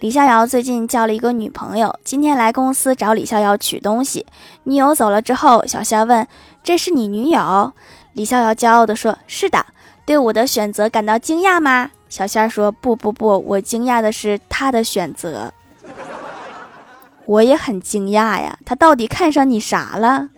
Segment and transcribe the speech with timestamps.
[0.00, 4.24] 李逍遥最近交了一个女朋友，今天来公司找李逍遥取东西。
[4.62, 6.24] 女友走了之后，小仙问，
[6.62, 7.72] 这是你女友？
[8.12, 9.66] 李逍遥骄傲地说，是的。
[10.06, 11.90] 对我的选择感到惊讶吗？
[12.08, 15.52] 小仙说，不不不，我惊讶的是他的选择。
[17.26, 20.28] 我也很惊讶呀，他到底看上你啥了？